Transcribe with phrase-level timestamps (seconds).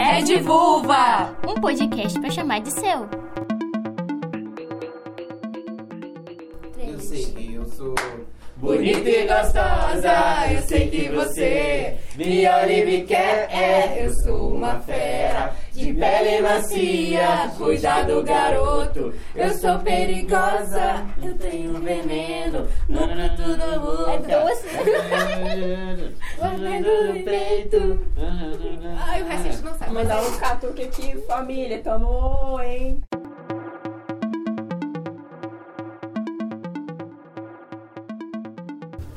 [0.00, 1.36] Red Vulva!
[1.46, 3.06] Um podcast pra chamar de seu.
[6.78, 7.94] Eu sei que eu sou
[8.56, 13.50] Bonita e gostosa, eu sei que você me olha e me quer.
[13.52, 15.54] É, eu sou uma fera
[15.90, 17.50] de pele macia.
[17.56, 21.06] Cuidado, garoto, eu sou perigosa.
[21.22, 24.12] Eu tenho veneno no canto da boca.
[24.12, 24.68] É doce.
[26.38, 28.06] Guardando no peito.
[28.98, 29.92] Ai, o resto a gente não sabe.
[29.92, 31.80] Mandar um catuque aqui, família.
[31.82, 33.00] Tamo, hein?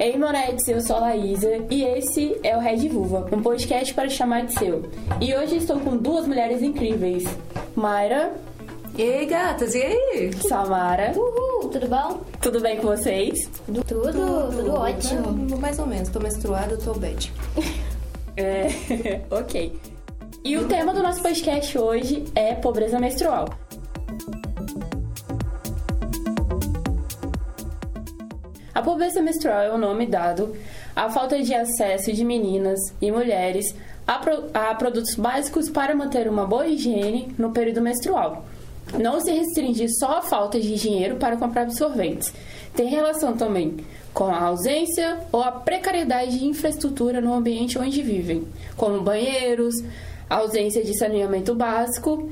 [0.04, 4.10] Ei, Moretes, eu sou a Laísa e esse é o Red Vulva, um podcast para
[4.10, 4.84] chamar de seu.
[5.22, 7.24] E hoje estou com duas mulheres incríveis,
[7.74, 8.34] Mayra,
[8.98, 10.34] E aí, gatas, e aí?
[10.46, 11.14] Samara.
[11.16, 12.20] Uhul, tudo bom?
[12.42, 13.50] Tudo bem com vocês?
[13.66, 15.58] Tudo, tudo, ótimo.
[15.58, 17.32] Mais ou menos, tô menstruada, tô bad.
[18.36, 19.72] É, ok.
[20.44, 23.46] E o tema do nosso podcast hoje é pobreza menstrual.
[28.84, 30.54] A pobreza menstrual é o nome dado
[30.94, 33.74] à falta de acesso de meninas e mulheres
[34.06, 38.44] a, pro- a produtos básicos para manter uma boa higiene no período menstrual.
[39.00, 42.34] Não se restringe só à falta de dinheiro para comprar absorventes.
[42.76, 43.78] Tem relação também
[44.14, 48.46] com a ausência ou a precariedade de infraestrutura no ambiente onde vivem,
[48.76, 49.76] como banheiros,
[50.30, 52.30] ausência de saneamento básico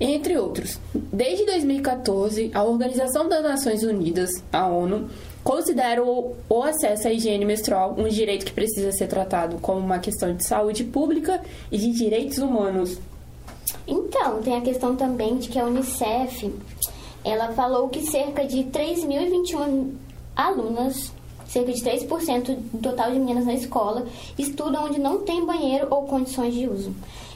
[0.00, 0.80] entre outros.
[0.94, 5.10] Desde 2014, a Organização das Nações Unidas, a ONU,
[5.44, 9.98] considera o, o acesso à higiene menstrual um direito que precisa ser tratado como uma
[9.98, 12.98] questão de saúde pública e de direitos humanos.
[13.86, 16.50] Então, tem a questão também de que a Unicef,
[17.22, 19.92] ela falou que cerca de 3.021
[20.34, 21.12] alunas,
[21.46, 24.06] cerca de 3% do total de meninas na escola,
[24.38, 26.94] estudam onde não tem banheiro ou condições de uso.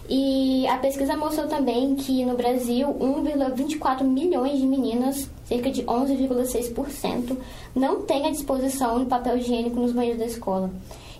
[0.09, 7.37] E a pesquisa mostrou também que no Brasil, 1,24 milhões de meninas, cerca de 11,6%,
[7.75, 10.71] não têm à disposição de papel higiênico nos banheiros da escola.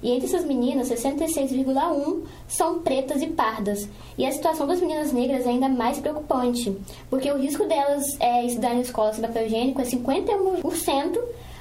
[0.03, 3.89] E entre essas meninas, 66,1 são pretas e pardas.
[4.17, 6.75] E a situação das meninas negras é ainda mais preocupante,
[7.11, 11.19] porque o risco delas é, estudar na escola sem papel higiênico é 51%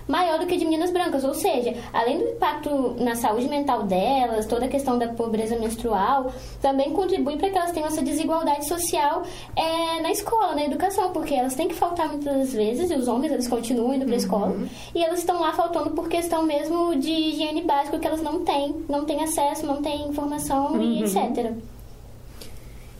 [0.07, 1.23] maior do que de meninas brancas.
[1.23, 6.31] Ou seja, além do impacto na saúde mental delas, toda a questão da pobreza menstrual,
[6.61, 9.23] também contribui para que elas tenham essa desigualdade social
[9.55, 13.33] é, na escola, na educação, porque elas têm que faltar muitas vezes, e os homens
[13.33, 14.57] eles continuam indo para a escola,
[14.95, 18.85] e elas estão lá faltando por questão mesmo de higiene básica que elas não têm,
[18.87, 21.53] não têm acesso, não têm informação e etc.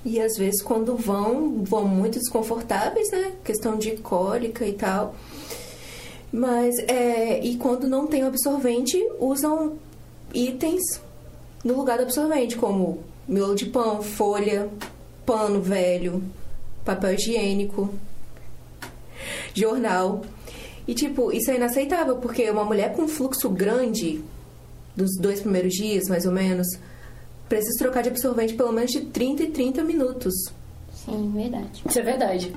[0.06, 3.34] E às vezes quando vão, vão muito desconfortáveis, né?
[3.44, 5.14] Questão de cólica e tal.
[6.38, 9.74] Mas, é, e quando não tem o absorvente, usam
[10.32, 11.02] itens
[11.64, 14.70] no lugar do absorvente, como miolo de pão, folha,
[15.26, 16.22] pano velho,
[16.86, 17.92] papel higiênico,
[19.56, 20.22] jornal.
[20.88, 24.22] E, tipo, isso é inaceitável, porque uma mulher com fluxo grande,
[24.96, 26.68] dos dois primeiros dias, mais ou menos,
[27.50, 30.36] precisa trocar de absorvente pelo menos de 30 e 30 minutos.
[30.94, 31.84] Sim, verdade.
[31.84, 32.54] Isso é verdade.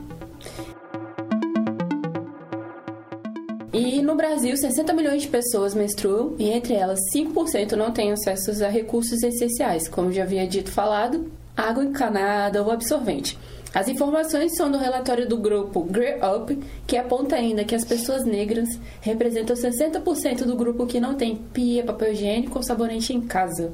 [4.02, 8.68] No Brasil, 60 milhões de pessoas menstruam e entre elas 5% não têm acesso a
[8.68, 13.38] recursos essenciais, como já havia dito falado, água encanada ou absorvente.
[13.74, 18.24] As informações são do relatório do grupo Grew Up, que aponta ainda que as pessoas
[18.24, 18.68] negras
[19.00, 23.72] representam 60% do grupo que não tem pia, papel higiênico ou sabonete em casa.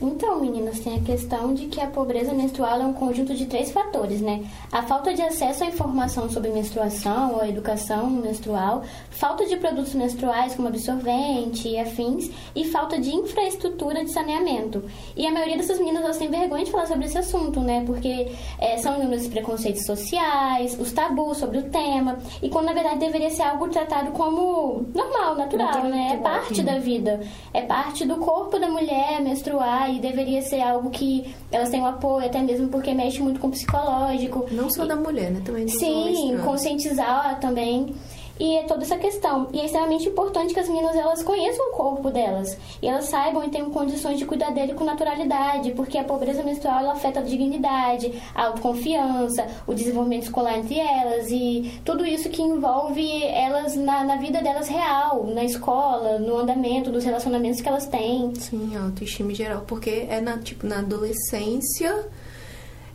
[0.00, 3.70] Então, meninas, tem a questão de que a pobreza menstrual é um conjunto de três
[3.70, 4.42] fatores, né?
[4.72, 10.54] A falta de acesso à informação sobre menstruação ou educação menstrual, falta de produtos menstruais
[10.54, 14.82] como absorvente e afins, e falta de infraestrutura de saneamento.
[15.14, 17.82] E a maioria dessas meninas elas têm vergonha de falar sobre esse assunto, né?
[17.84, 23.00] Porque é, são inúmeros preconceitos sociais, os tabus sobre o tema, e quando na verdade
[23.00, 26.12] deveria ser algo tratado como normal, natural, né?
[26.14, 27.20] É parte da vida,
[27.52, 32.26] é parte do corpo da mulher menstruar e deveria ser algo que elas tenham apoio,
[32.26, 34.46] até mesmo porque mexe muito com o psicológico.
[34.50, 35.40] Não só da mulher, né?
[35.44, 37.94] Também dos Sim, homens conscientizar também.
[38.40, 39.48] E é toda essa questão.
[39.52, 42.56] E é extremamente importante que as meninas elas conheçam o corpo delas.
[42.80, 45.72] E elas saibam e tenham condições de cuidar dele com naturalidade.
[45.72, 51.30] Porque a pobreza menstrual ela afeta a dignidade, a autoconfiança, o desenvolvimento escolar entre elas.
[51.30, 56.90] E tudo isso que envolve elas na, na vida delas real, na escola, no andamento
[56.90, 58.34] dos relacionamentos que elas têm.
[58.36, 62.06] Sim, autoestima em geral, porque é na, tipo, na adolescência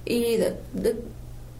[0.05, 0.53] e da-
[0.89, 0.97] da-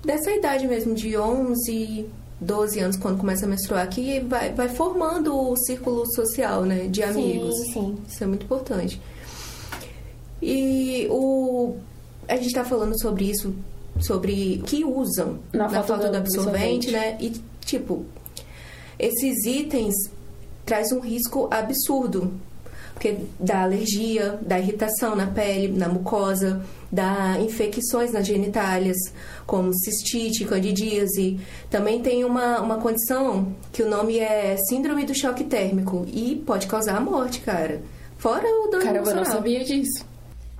[0.04, 2.08] dessa idade mesmo, de 11,
[2.40, 7.02] 12 anos, quando começa a menstruar, que vai, vai formando o círculo social, né, de
[7.04, 7.56] amigos.
[7.68, 7.98] Sim, sim.
[8.08, 9.02] Isso é muito importante.
[10.42, 11.76] E o,
[12.28, 13.56] a gente tá falando sobre isso,
[14.00, 16.92] sobre o que usam Na na, falta, do do absorvente, absorvente.
[16.92, 17.18] né?
[17.20, 17.34] E,
[17.66, 18.06] tipo,
[19.00, 19.96] esses itens
[20.66, 22.34] traz um risco absurdo.
[22.96, 28.98] Porque dá alergia, dá irritação na pele, na mucosa, dá infecções nas genitálias,
[29.46, 31.40] como cistite, candidíase.
[31.70, 36.66] Também tem uma, uma condição que o nome é síndrome do choque térmico e pode
[36.68, 37.82] causar a morte, cara.
[38.18, 39.26] Fora o dano Caramba, eu não emocional.
[39.26, 40.15] sabia disso.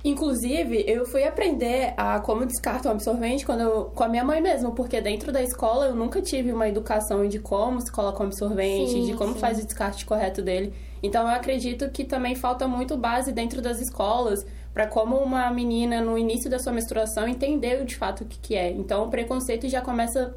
[0.06, 4.40] Inclusive, eu fui aprender a como descartar um absorvente quando eu, com a minha mãe
[4.40, 8.26] mesmo, porque dentro da escola eu nunca tive uma educação de como se coloca um
[8.26, 9.40] absorvente, Sim, de como sim.
[9.40, 10.72] faz o descarte correto dele.
[11.02, 16.00] Então eu acredito que também falta muito base dentro das escolas para como uma menina
[16.00, 18.70] no início da sua menstruação entender de fato o que, que é.
[18.70, 20.36] Então o preconceito já começa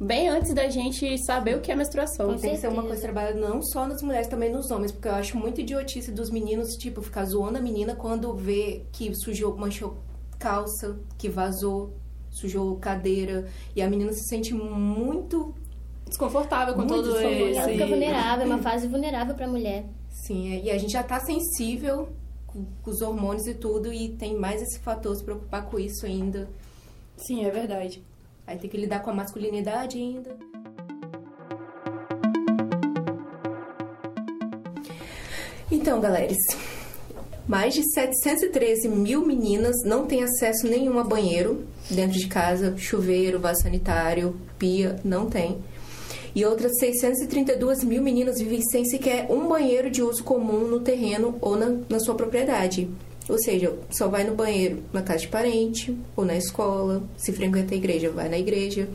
[0.00, 2.28] bem antes da gente saber o que é menstruação.
[2.28, 2.86] Com Tem que ser uma certeza.
[2.88, 6.30] coisa trabalhada não só nas mulheres, também nos homens, porque eu acho muito idiotice dos
[6.30, 9.98] meninos, tipo, ficar zoando a menina quando vê que sujou, manchou
[10.38, 11.92] calça, que vazou,
[12.30, 15.54] sujou cadeira, e a menina se sente muito,
[16.08, 17.54] Desconfortável com Muito todo desconfortável.
[17.56, 19.84] Ela fica vulnerável, é uma fase vulnerável pra mulher.
[20.08, 22.08] sim, é- e a gente já tá sensível
[22.48, 26.04] com, com os hormônios e tudo, e tem mais esse fator se preocupar com isso
[26.04, 26.48] ainda.
[27.16, 28.02] Sim, é verdade.
[28.46, 30.36] Aí tem que lidar com a masculinidade ainda.
[35.70, 36.34] Então, galera,
[37.46, 43.38] mais de 713 mil meninas não têm acesso nenhum a banheiro dentro de casa, chuveiro,
[43.38, 45.58] vaso sanitário, pia, não tem.
[46.34, 51.36] E outras 632 mil meninas vivem sem sequer um banheiro de uso comum no terreno
[51.40, 52.88] ou na, na sua propriedade.
[53.30, 57.02] Ou seja, só vai no banheiro na casa de parente ou na escola.
[57.16, 58.88] Se frequenta a igreja, vai na igreja.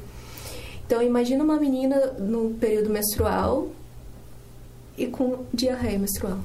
[0.86, 3.70] Então, imagina uma menina no período menstrual
[4.98, 6.38] e com diarreia menstrual.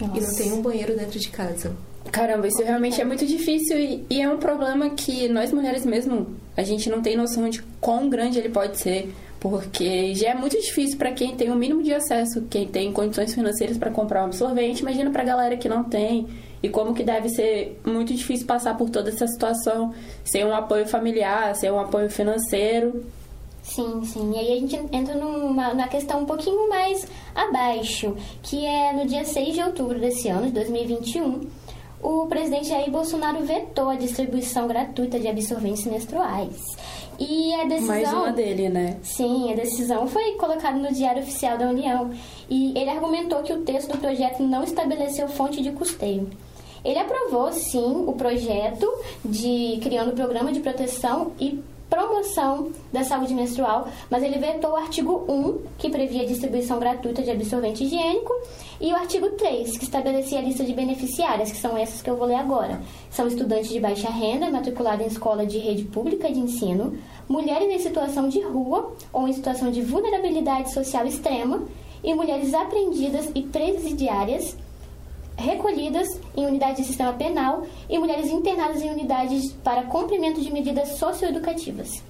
[0.00, 0.42] E não Nossa.
[0.42, 1.72] tem um banheiro dentro de casa.
[2.10, 6.26] Caramba, isso realmente é muito difícil e, e é um problema que nós mulheres mesmo,
[6.56, 10.60] a gente não tem noção de quão grande ele pode ser, porque já é muito
[10.60, 14.26] difícil para quem tem o mínimo de acesso, quem tem condições financeiras para comprar um
[14.26, 16.26] absorvente, imagina pra galera que não tem.
[16.64, 19.92] E como que deve ser muito difícil passar por toda essa situação,
[20.24, 23.04] sem um apoio familiar, sem um apoio financeiro.
[23.62, 24.32] Sim, sim.
[24.32, 29.04] E aí a gente entra numa, na questão um pouquinho mais abaixo, que é no
[29.06, 31.46] dia 6 de outubro desse ano, de 2021,
[32.02, 36.64] o presidente Jair Bolsonaro vetou a distribuição gratuita de absorventes menstruais.
[37.18, 37.88] E a decisão...
[37.88, 38.96] Mais uma dele, né?
[39.02, 42.10] Sim, a decisão foi colocada no Diário Oficial da União
[42.48, 46.30] e ele argumentou que o texto do projeto não estabeleceu fonte de custeio.
[46.84, 48.86] Ele aprovou, sim, o projeto
[49.24, 54.76] de criando o programa de proteção e promoção da saúde menstrual, mas ele vetou o
[54.76, 58.32] artigo 1, que previa a distribuição gratuita de absorvente higiênico,
[58.80, 62.16] e o artigo 3, que estabelecia a lista de beneficiárias, que são essas que eu
[62.16, 62.80] vou ler agora.
[63.10, 66.98] São estudantes de baixa renda, matriculados em escola de rede pública de ensino,
[67.28, 71.62] mulheres em situação de rua ou em situação de vulnerabilidade social extrema,
[72.02, 74.56] e mulheres apreendidas e presidiárias
[75.36, 80.90] recolhidas em unidades de sistema penal e mulheres internadas em unidades para cumprimento de medidas
[80.98, 82.02] socioeducativas.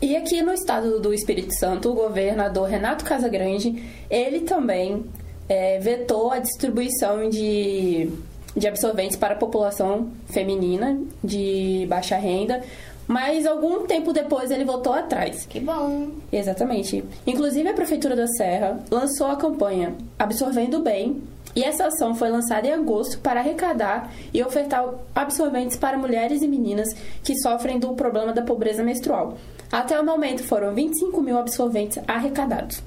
[0.00, 5.04] E aqui no estado do Espírito Santo, o governador Renato Casagrande, ele também
[5.48, 8.10] é, vetou a distribuição de,
[8.56, 12.62] de absorventes para a população feminina de baixa renda,
[13.06, 15.46] mas algum tempo depois ele voltou atrás.
[15.46, 16.08] Que bom.
[16.32, 17.04] Exatamente.
[17.24, 21.22] Inclusive, a Prefeitura da Serra lançou a campanha Absorvendo Bem,
[21.54, 26.48] e essa ação foi lançada em agosto para arrecadar e ofertar absorventes para mulheres e
[26.48, 26.88] meninas
[27.22, 29.36] que sofrem do problema da pobreza menstrual.
[29.70, 32.82] Até o momento foram 25 mil absorventes arrecadados.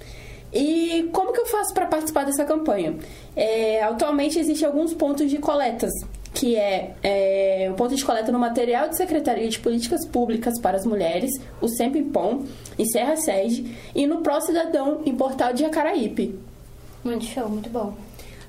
[0.53, 2.95] E como que eu faço para participar dessa campanha?
[3.35, 5.91] É, atualmente existem alguns pontos de coletas,
[6.33, 10.77] que é, é o ponto de coleta no material de Secretaria de Políticas Públicas para
[10.77, 12.43] as Mulheres, o Sempipom,
[12.79, 16.39] em Serra Sede, e no Pró Cidadão, em Portal de Jacaraípe.
[17.03, 17.93] Muito show, muito bom.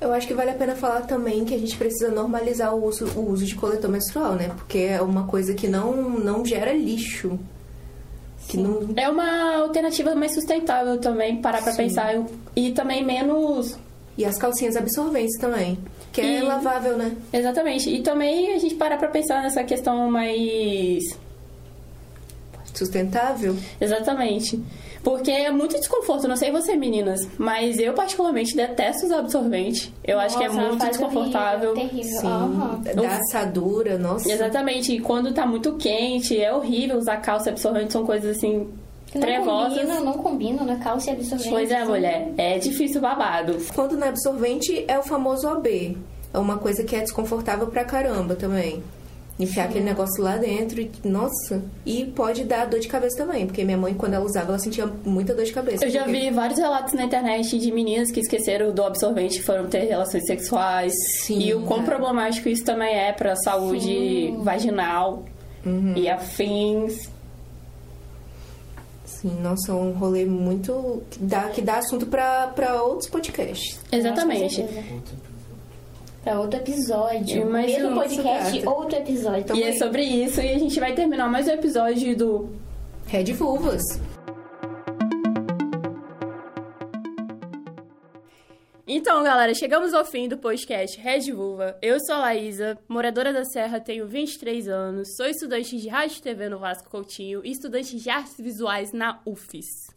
[0.01, 3.07] Eu acho que vale a pena falar também que a gente precisa normalizar o uso,
[3.19, 4.51] o uso de coletor menstrual, né?
[4.57, 7.39] Porque é uma coisa que não, não gera lixo.
[8.49, 11.79] Que não, É uma alternativa mais sustentável também, parar pra Sim.
[11.79, 12.15] pensar,
[12.55, 13.77] e também menos
[14.19, 15.79] E as calcinhas absorventes também.
[16.13, 17.17] Que é E- lavável, né?
[17.33, 17.91] Exatamente.
[17.91, 21.03] E também a gente parar pra pensar nessa questão mais.
[22.75, 23.57] Sustentável.
[23.81, 24.63] Exatamente.
[25.03, 26.27] Porque é muito desconforto.
[26.27, 29.93] Não sei você, meninas, mas eu particularmente detesto usar absorvente.
[30.05, 31.71] Eu acho que é Nossa, muito desconfortável.
[31.71, 32.21] Horrível, terrível.
[32.21, 32.27] Sim.
[32.27, 32.81] Aham.
[32.95, 34.31] Da assadura, nossa.
[34.31, 34.93] Exatamente.
[34.93, 37.93] E quando tá muito quente, é horrível usar calça e absorvente.
[37.93, 38.69] São coisas assim.
[39.15, 39.79] Não trevosas.
[39.79, 41.51] combina, não combina na calça e absorvente.
[41.51, 41.91] Pois é, assim.
[41.91, 42.33] mulher.
[42.37, 43.57] É difícil babado.
[43.75, 45.97] Quando não é absorvente, é o famoso OB.
[46.35, 48.83] É uma coisa que é desconfortável pra caramba também.
[49.39, 53.63] Enfiar aquele negócio lá dentro e, nossa, e pode dar dor de cabeça também, porque
[53.65, 55.85] minha mãe, quando ela usava, ela sentia muita dor de cabeça.
[55.85, 59.43] Eu já porque- vi vários relatos na internet de meninas que esqueceram do absorvente e
[59.43, 60.95] foram ter relações sexuais.
[61.21, 61.97] Sim, e o quão cara.
[61.99, 65.23] problemático isso também é pra saúde vaginal
[65.67, 65.93] Uhum.
[65.95, 67.11] e afins.
[69.05, 71.03] Sim, nossa, é um rolê muito.
[71.11, 73.79] que dá, que dá assunto pra outros podcasts.
[73.93, 74.65] Exatamente.
[76.27, 77.49] Pra outro episódio.
[77.49, 79.41] Mas Mesmo o- podcast, outro episódio.
[79.43, 82.51] Então- E é sobre isso e a gente vai terminar mais um episódio do
[83.07, 83.81] Red Vulvas.
[88.89, 91.79] Então, galera, chegamos ao fim do podcast Red Vulva.
[91.81, 96.23] Eu sou a Laísa, moradora da Serra, tenho 23 anos, sou estudante de Rádio e
[96.23, 99.95] TV no Vasco Coutinho e estudante de artes visuais na UFES.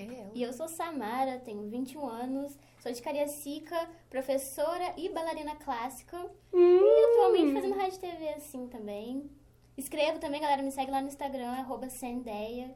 [0.00, 0.30] É ela.
[0.34, 3.76] E eu sou Samara, tenho 21 anos, sou de Cariacica,
[4.08, 6.16] professora e bailarina clássica.
[6.54, 9.30] E atualmente fazendo rádio TV assim também.
[9.76, 12.74] Escrevo também, galera, me segue lá no Instagram, arroba Sendeia.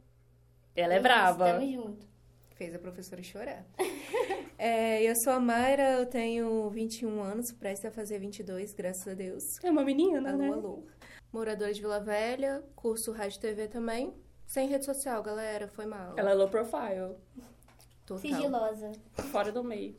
[0.75, 1.45] Ela é isso, brava.
[1.52, 2.07] Tamo junto.
[2.57, 3.64] Fez a professora chorar.
[4.59, 9.12] É, eu sou a Mayra, eu tenho 21 anos, prestes a fazer 22, graças a
[9.12, 9.43] Deus.
[9.61, 10.49] É uma menina, Alô, né?
[10.50, 10.85] alô.
[11.33, 14.14] Moradora de Vila Velha, curso Rádio TV também.
[14.47, 16.15] Sem rede social, galera, foi mal.
[16.17, 17.17] Ela é low profile,
[18.05, 18.19] Total.
[18.21, 18.93] Sigilosa.
[19.31, 19.97] fora do meio.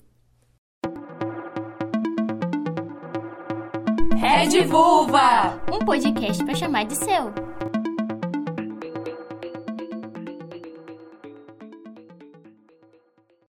[4.16, 5.62] Red Vulva!
[5.72, 7.34] Um podcast pra chamar de seu.